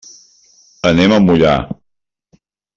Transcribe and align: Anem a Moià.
Anem 0.93 1.15
a 1.17 1.21
Moià. 1.27 1.53